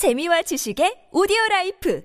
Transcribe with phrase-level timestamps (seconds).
[0.00, 2.00] 재미와 지식의 오디오 라이프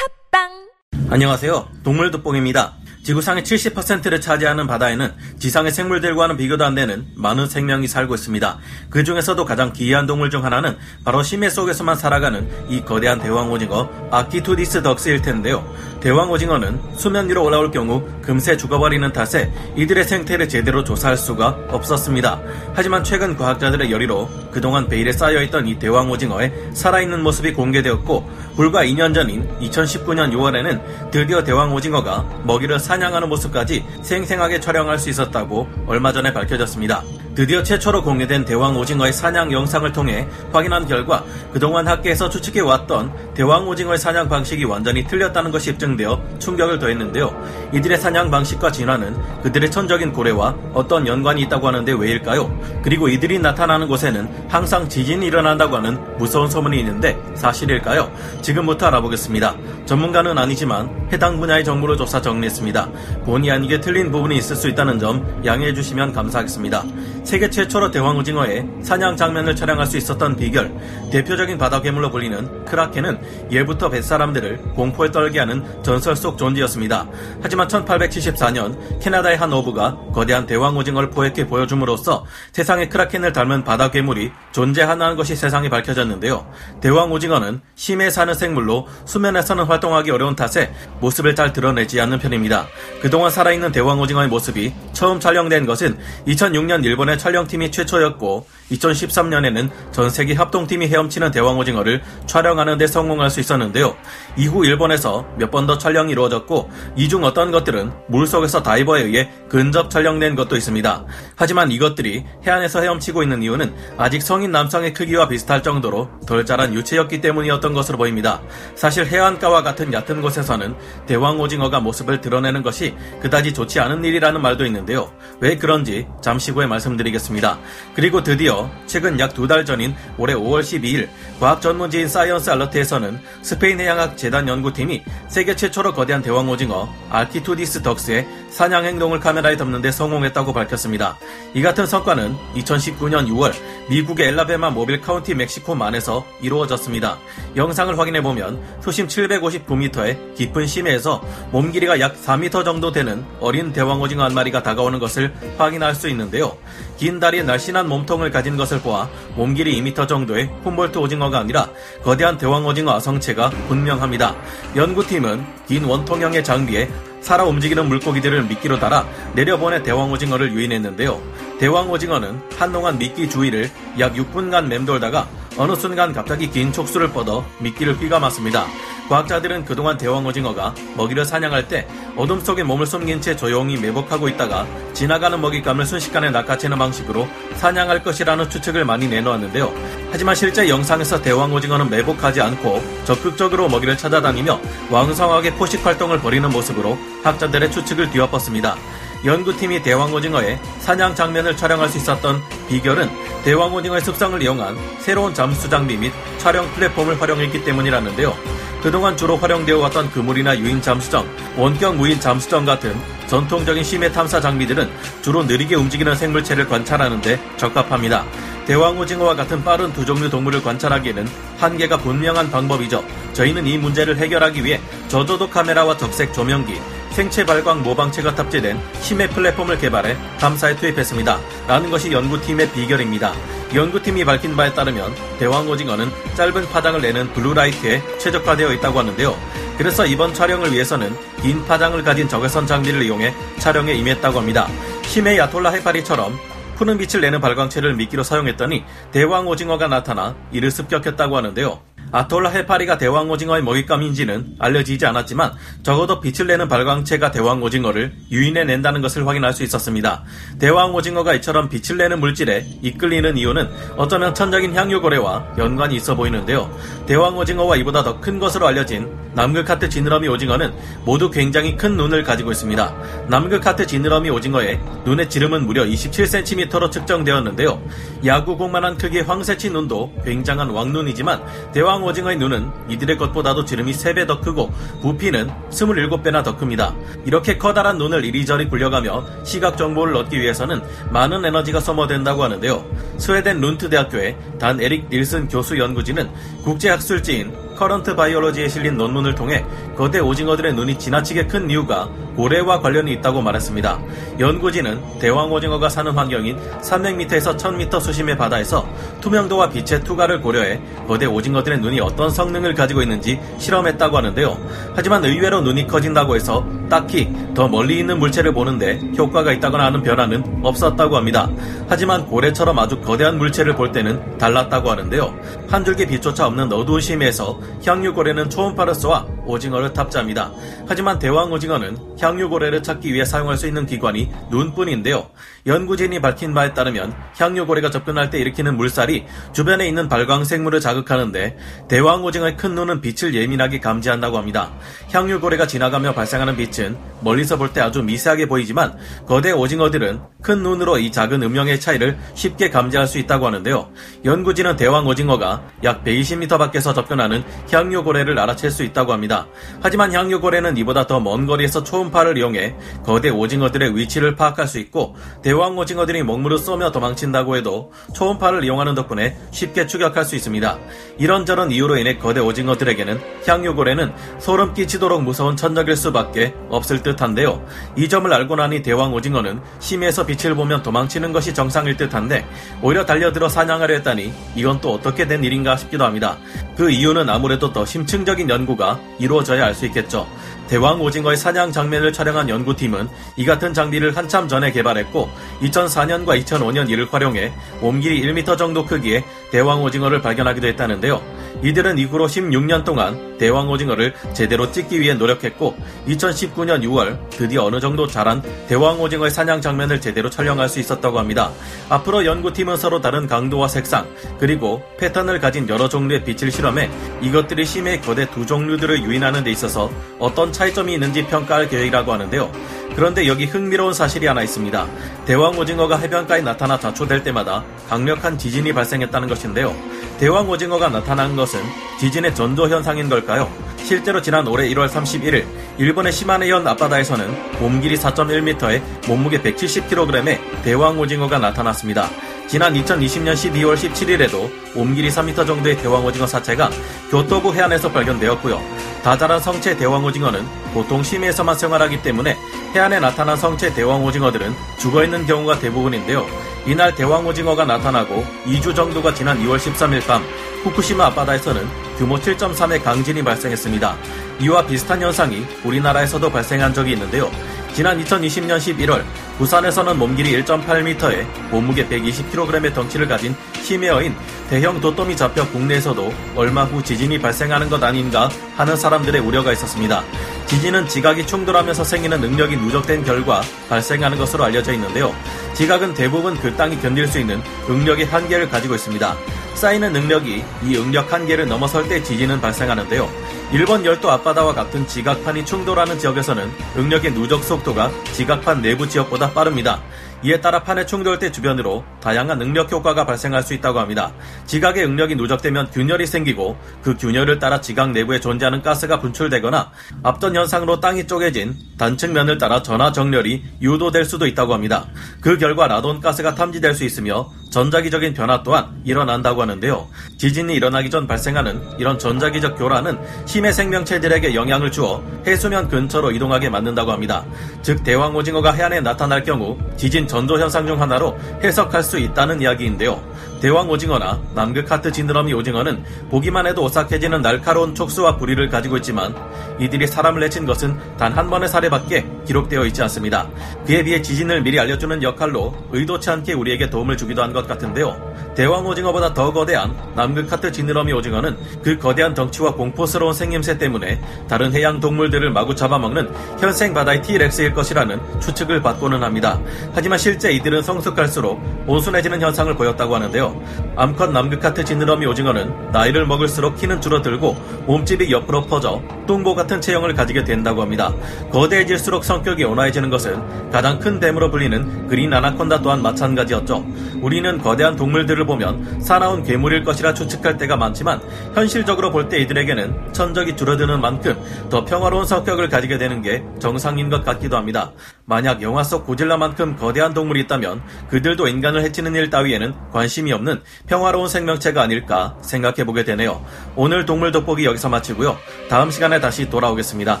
[0.32, 0.70] 팟빵
[1.10, 1.68] 안녕하세요.
[1.84, 2.78] 동물 돋봉입니다.
[3.02, 8.58] 지구상의 70%를 차지하는 바다에는 지상의 생물들과는 비교도 안 되는 많은 생명이 살고 있습니다.
[8.88, 13.90] 그 중에서도 가장 기이한 동물 중 하나는 바로 심해 속에서만 살아가는 이 거대한 대왕 오징어
[14.10, 15.70] 아키투디스 덕스일 텐데요.
[16.00, 22.40] 대왕 오징어는 수면 위로 올라올 경우 금세 죽어버리는 탓에 이들의 생태를 제대로 조사할 수가 없었습니다.
[22.72, 29.14] 하지만 최근 과학자들의 열의로 그동안 베일에 쌓여있던 이 대왕 오징어의 살아있는 모습이 공개되었고 불과 2년
[29.14, 36.32] 전인 2019년 6월에는 드디어 대왕 오징어가 먹이를 사냥하는 모습까지 생생하게 촬영할 수 있었다고 얼마 전에
[36.32, 37.02] 밝혀졌습니다.
[37.34, 43.98] 드디어 최초로 공개된 대왕 오징어의 사냥 영상을 통해 확인한 결과 그동안 학계에서 추측해왔던 대왕 오징어의
[43.98, 47.70] 사냥 방식이 완전히 틀렸다는 것이 입증 되어 충격을 더했는데요.
[47.72, 52.80] 이들의 사냥 방식과 진화는 그들의 천적인 고래와 어떤 연관이 있다고 하는데 왜일까요?
[52.82, 58.10] 그리고 이들이 나타나는 곳에는 항상 지진이 일어난다고 하는 무서운 소문이 있는데 사실일까요?
[58.42, 59.56] 지금부터 알아보겠습니다.
[59.86, 62.90] 전문가는 아니지만 해당 분야의 정보를 조사 정리했습니다.
[63.24, 66.84] 본의 아니게 틀린 부분이 있을 수 있다는 점 양해해 주시면 감사하겠습니다.
[67.24, 70.72] 세계 최초로 대왕오징어의 사냥 장면을 촬영할 수 있었던 비결,
[71.10, 73.18] 대표적인 바다 괴물로 불리는 크라켄은
[73.50, 77.06] 예부터 뱃사람들을 공포에 떨게 하는 전설 속 존재였습니다.
[77.42, 84.32] 하지만 1874년 캐나다의 한 어부가 거대한 대왕 오징어를 포획해 보여줌으로써 세상의 크라켄을 닮은 바다 괴물이
[84.52, 86.46] 존재하는 것이 세상에 밝혀졌는데요.
[86.80, 92.66] 대왕 오징어는 심해 사는 생물로 수면에서는 활동하기 어려운 탓에 모습을 잘 드러내지 않는 편입니다.
[93.00, 100.34] 그동안 살아있는 대왕 오징어의 모습이 처음 촬영된 것은 2006년 일본의 촬영팀이 최초였고 2013년에는 전 세계
[100.34, 103.96] 합동팀이 헤엄치는 대왕 오징어를 촬영하는 데 성공할 수 있었는데요.
[104.36, 110.34] 이후 일본에서 몇번 더 촬영이 이루어졌고 이 중 어떤 것들은 물속에서 다이버에 의해 근접 촬영된
[110.36, 111.04] 것도 있습니다.
[111.36, 117.20] 하지만 이것들이 해안에서 헤엄치고 있는 이유는 아직 성인 남성의 크기와 비슷할 정도로 덜 자란 유체였기
[117.20, 118.40] 때문이었던 것으로 보입니다.
[118.74, 120.74] 사실 해안가와 같은 얕은 곳에서는
[121.06, 125.10] 대왕 오징어가 모습을 드러내는 것이 그다지 좋지 않은 일이라는 말도 있는데요.
[125.40, 127.58] 왜 그런지 잠시 후에 말씀드리겠습니다.
[127.94, 131.08] 그리고 드디어 최근 약 두 달 전인 올해 5월 12일
[131.40, 138.84] 과학 전문지인 ScienceAlert에서는 스페인 해양학 재단 연구팀이 세계 최초로 거대한 대왕 오징어 Architeuthis dux의 사냥
[138.84, 141.16] 행동을 카메라에 담는 데 성공했다고 밝혔습니다.
[141.54, 143.52] 이 같은 성과는 2019년 6월
[143.88, 147.18] 미국의 앨라배마 모빌 카운티 멕시코만에서 이루어졌습니다.
[147.56, 151.22] 영상을 확인해 보면 수심 759m의 깊은 심해에서
[151.52, 156.08] 몸 길이가 약 4m 정도 되는 어린 대왕 오징어 한 마리가 다가오는 것을 확인할 수
[156.08, 156.56] 있는데요.
[156.96, 161.70] 긴 다리에 날씬한 몸통을 가진 것을 보아 몸 길이 2m 정도의 훔볼트 오징어가 아니라
[162.02, 164.36] 거대한 대왕 오징어 아성체가 분명합니다.
[164.76, 166.90] 연구팀은 긴 원통형의 장비에
[167.20, 171.20] 살아 움직이는 물고기들을 미끼로 달아 내려보내 대왕오징어를 유인했는데요.
[171.58, 178.66] 대왕오징어는 한동안 미끼 주위를 약 6분간 맴돌다가 어느 순간 갑자기 긴 촉수를 뻗어 미끼를 휘감았습니다.
[179.10, 181.84] 과학자들은 그동안 대왕 오징어가 먹이를 사냥할 때
[182.16, 188.48] 어둠 속에 몸을 숨긴 채 조용히 매복하고 있다가 지나가는 먹잇감을 순식간에 낚아채는 방식으로 사냥할 것이라는
[188.48, 189.74] 추측을 많이 내놓았는데요.
[190.12, 194.60] 하지만 실제 영상에서 대왕 오징어는 매복하지 않고 적극적으로 먹이를 찾아다니며
[194.90, 198.76] 왕성하게 포식 활동을 벌이는 모습으로 학자들의 추측을 뒤엎었습니다.
[199.24, 203.10] 연구팀이 대왕오징어의 사냥 장면을 촬영할 수 있었던 비결은
[203.44, 208.69] 대왕오징어의 습성을 이용한 새로운 잠수 장비 및 촬영 플랫폼을 활용했기 때문이라는데요.
[208.82, 212.94] 그동안 주로 활용되어 왔던 그물이나 유인 잠수정, 원격 무인 잠수정 같은
[213.26, 218.24] 전통적인 심해 탐사 장비들은 주로 느리게 움직이는 생물체를 관찰하는데 적합합니다.
[218.66, 223.04] 대왕오징어와 같은 빠른 두족류 동물을 관찰하기에는 한계가 분명한 방법이죠.
[223.34, 226.80] 저희는 이 문제를 해결하기 위해 저조도 카메라와 적색 조명기,
[227.12, 231.38] 생체 발광 모방체가 탑재된 심해 플랫폼을 개발해 탐사에 투입했습니다.
[231.66, 233.32] 라는 것이 연구팀의 비결입니다.
[233.74, 239.36] 연구팀이 밝힌 바에 따르면 대왕 오징어는 짧은 파장을 내는 blue light에 최적화되어 있다고 하는데요.
[239.76, 244.68] 그래서 이번 촬영을 위해서는 긴 파장을 가진 적외선 장비를 이용해 촬영에 임했다고 합니다.
[245.04, 246.38] 심해 야톨라 해파리처럼
[246.76, 251.80] 푸른 빛을 내는 발광체를 미끼로 사용했더니 대왕 오징어가 나타나 이를 습격했다고 하는데요.
[252.12, 255.52] 아톨라 해파리가 대왕오징어의 먹잇감인지는 알려지지 않았지만
[255.82, 260.22] 적어도 빛을 내는 발광체가 대왕오징어를 유인해낸다는 것을 확인할 수 있었습니다.
[260.58, 266.70] 대왕오징어가 이처럼 빛을 내는 물질에 이끌리는 이유는 어쩌면 천적인 향유고래와 연관이 있어 보이는데요.
[267.06, 270.72] 대왕오징어와 이보다 더 큰 것으로 알려진 남극하트 지느러미 오징어는
[271.04, 272.94] 모두 굉장히 큰 눈을 가지고 있습니다.
[273.28, 277.80] 남극하트 지느러미 오징어의 눈의 지름은 무려 27cm로 측정되었는데요.
[278.24, 281.42] 야구공만한 크기의 황새치 눈도 굉장한 왕눈이지만
[281.72, 286.94] 대왕 대왕 오징어의 눈은 이들의 것보다도 지름이 3배 더 크고 부피는 27배나 더 큽니다.
[287.24, 292.84] 이렇게 커다란 눈을 이리저리 굴려가며 시각 정보를 얻기 위해서는 많은 에너지가 소모된다고 하는데요.
[293.18, 296.30] 스웨덴 룬트 대학교의 단 에릭 닐슨 교수 연구진은
[296.64, 299.64] 국제학술지인 Current Biology에 실린 논문을 통해
[299.96, 302.08] 거대 오징어들의 눈이 지나치게 큰 이유가
[302.40, 304.00] 고래와 관련이 있다고 말했습니다.
[304.38, 308.88] 연구진은 대왕 오징어가 사는 환경인 300m에서 1000m 수심의 바다에서
[309.20, 314.56] 투명도와 빛의 투과를 고려해 거대 오징어들의 눈이 어떤 성능을 가지고 있는지 실험했다고 하는데요.
[314.94, 320.60] 하지만 의외로 눈이 커진다고 해서 딱히 더 멀리 있는 물체를 보는데 효과가 있다거나 하는 변화는
[320.62, 321.50] 없었다고 합니다.
[321.90, 325.34] 하지만 고래처럼 아주 거대한 물체를 볼 때는 달랐다고 하는데요.
[325.68, 330.52] 한 줄기 빛조차 없는 어두운 심해에서 향유고래는 초음파를 쏘아 오징어를 탑재합니다.
[330.86, 335.30] 하지만 대왕 오징어는 향유고래를 찾기 위해 사용할 수 있는 기관이 눈뿐인데요.
[335.66, 341.56] 연구진이 밝힌 바에 따르면 향유고래가 접근할 때 일으키는 물살이 주변에 있는 발광 생물을 자극하는데
[341.88, 344.72] 대왕 오징어의 큰 눈은 빛을 예민하게 감지한다고 합니다.
[345.12, 351.12] 향유고래가 지나가며 발생하는 빛은 멀리서 볼 때 아주 미세하게 보이지만 거대 오징어들은 큰 눈으로 이
[351.12, 353.90] 작은 음영의 차이를 쉽게 감지할 수 있다고 하는데요.
[354.24, 359.39] 연구진은 대왕 오징어가 약 120m 밖에서 접근하는 향유고래를 알아챌 수 있다고 합니다.
[359.82, 365.76] 하지만 향유고래는 이보다 더 먼 거리에서 초음파를 이용해 거대 오징어들의 위치를 파악할 수 있고 대왕
[365.76, 370.78] 오징어들이 먹물을 쏘며 도망친다고 해도 초음파를 이용하는 덕분에 쉽게 추격할 수 있습니다.
[371.18, 377.64] 이런저런 이유로 인해 거대 오징어들에게는 향유고래는 소름 끼치도록 무서운 천적일 수밖에 없을 듯한데요.
[377.96, 382.46] 이 점을 알고 나니 대왕 오징어는 심해에서 빛을 보면 도망치는 것이 정상일 듯한데
[382.82, 386.38] 오히려 달려들어 사냥하려 했다니 이건 또 어떻게 된 일인가 싶기도 합니다.
[386.76, 390.26] 그 이유는 아무래도 더 심층적인 연구가 이루 어져야 알 수 있겠죠.
[390.70, 395.28] 대왕 오징어의 사냥 장면을 촬영한 연구팀은 이 같은 장비를 한참 전에 개발했고
[395.62, 401.20] 2004년과 2005년 이를 활용해 몸길이 1m 정도 크기의 대왕 오징어를 발견하기도 했다는데요.
[401.62, 405.76] 이들은 이후로 16년 동안 대왕 오징어를 제대로 찍기 위해 노력했고
[406.06, 411.50] 2019년 6월 드디어 어느 정도 자란 대왕 오징어의 사냥 장면을 제대로 촬영할 수 있었다고 합니다.
[411.88, 414.06] 앞으로 연구팀은 서로 다른 강도와 색상
[414.38, 416.88] 그리고 패턴을 가진 여러 종류의 빛을 실험해
[417.22, 422.52] 이것들이 심해 거대 두 종류들을 유인하는 데 있어서 어떤 차이점이 있는지 평가할 계획이라고 하는데요.
[422.94, 424.86] 그런데 여기 흥미로운 사실이 하나 있습니다.
[425.24, 429.74] 대왕 오징어가 해변가에 나타나 자초될 때마다 강력한 지진이 발생했다는 것인데요.
[430.18, 431.60] 대왕 오징어가 나타난 것은
[431.98, 433.50] 지진의 전조 현상인 걸까요?
[433.78, 435.46] 실제로 지난 올해 1월 31일
[435.78, 442.10] 일본의 시마네현 앞바다에서는 몸길이 4.1m에 몸무게 170kg의 대왕 오징어가 나타났습니다.
[442.50, 446.68] 지난 2020년 12월 17일에도 몸길이 3m 정도의 대왕 오징어 사체가
[447.08, 448.60] 교토부 해안에서 발견되었고요.
[449.04, 450.44] 다자란 성체 대왕 오징어는
[450.74, 452.36] 보통 심해에서만 생활하기 때문에
[452.74, 456.26] 해안에 나타난 성체 대왕 오징어들은 죽어 있는 경우가 대부분인데요.
[456.66, 460.24] 이날 대왕 오징어가 나타나고 2주 정도가 지난 2월 13일 밤
[460.64, 461.68] 후쿠시마 앞바다에서는
[461.98, 463.96] 규모 7.3의 강진이 발생했습니다.
[464.40, 467.30] 이와 비슷한 현상이 우리나라에서도 발생한 적이 있는데요.
[467.74, 469.04] 지난 2020년 11월
[469.40, 474.14] 부산에서는 몸길이 1.8m에 몸무게 120kg의 덩치를 가진 심해어인
[474.50, 480.04] 대형 도톰이 잡혀 국내에서도 얼마 후 지진이 발생하는 것 아닌가 하는 사람들의 우려가 있었습니다.
[480.44, 483.40] 지진은 지각이 충돌하면서 생기는 능력이 누적된 결과
[483.70, 485.14] 발생하는 것으로 알려져 있는데요.
[485.54, 487.40] 지각은 대부분 그 땅이 견딜 수 있는
[487.70, 489.16] 응력의 한계를 가지고 있습니다.
[489.54, 493.39] 쌓이는 능력이 이 응력 한계를 넘어설 때 지진은 발생하는데요.
[493.52, 499.82] 일본 열도 앞바다와 같은 지각판이 충돌하는 지역에서는 응력의 누적 속도가 지각판 내부 지역보다 빠릅니다.
[500.22, 504.12] 이에 따라 판의 충돌 때 주변으로 다양한 능력 효과가 발생할 수 있다고 합니다.
[504.44, 509.70] 지각의 응력이 누적되면 균열이 생기고 그 균열을 따라 지각 내부에 존재하는 가스가 분출되거나
[510.02, 514.86] 앞전 현상으로 땅이 쪼개진 단층면을 따라 전하 정렬이 유도될 수도 있다고 합니다.
[515.22, 519.88] 그 결과 라돈 가스가 탐지될 수 있으며 전자기적인 변화 또한 일어난다고 하는데요.
[520.18, 522.98] 지진이 일어나기 전 발생하는 이런 전자기적 교란은
[523.40, 527.24] 심해 생명체들에게 영향을 주어 해수면 근처로 이동하게 만든다고 합니다.
[527.62, 533.02] 즉 대왕 오징어가 해안에 나타날 경우 지진 전조 현상 중 하나로 해석할 수 있다는 이야기인데요.
[533.40, 539.14] 대왕 오징어나 남극 하트 지느러미 오징어는 보기만 해도 오싹해지는 날카로운 촉수와 부리를 가지고 있지만
[539.58, 543.28] 이들이 사람을 해친 것은 단 한 번의 사례밖에 기록되어 있지 않습니다.
[543.66, 548.10] 그에 비해 지진을 미리 알려주는 역할로 의도치 않게 우리에게 도움을 주기도 한 것 같은데요.
[548.34, 554.52] 대왕 오징어보다 더 거대한 남극 하트 지느러미 오징어는 그 거대한 덩치와 공포스러운 생김새 때문에 다른
[554.54, 556.10] 해양 동물들을 마구 잡아먹는
[556.40, 559.40] 현생 바다의 티렉스일 것이라는 추측을 받고는 합니다.
[559.72, 563.40] 하지만 실제 이들은 성숙할수록 온순해지는 현상을 보였다고 하는데요.
[563.76, 567.36] 암컷 남극 하트 지느러미 오징어는 나이를 먹을수록 키는 줄어들고
[567.66, 570.92] 몸집이 옆으로 퍼져 뚱보 같은 체형을 가지게 된다고 합니다.
[571.30, 576.66] 거대해질수록 성격이 온화해지는 것은 가장 큰 뱀으로 불리는 그린 아나콘다 또한 마찬가지였죠.
[577.02, 581.00] 우리는 거대한 동물들을 보면 사나운 괴물일 것이라 추측할 때가 많지만
[581.34, 584.16] 현실적으로 볼 때 이들에게는 천적이 줄어드는 만큼
[584.48, 587.70] 더 평화로운 성격을 가지게 되는 게 정상인 것 같기도 합니다.
[588.06, 594.08] 만약 영화 속 고질라만큼 거대한 동물이 있다면 그들도 인간을 해치는 일 따위에는 관심이 없는 평화로운
[594.08, 596.24] 생명체가 아닐까 생각해 보게 되네요.
[596.56, 598.16] 오늘 동물 돋보기 여기서 마치고요.
[598.48, 600.00] 다음 시간에 다시 돌아오겠습니다.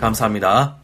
[0.00, 0.83] 감사합니다.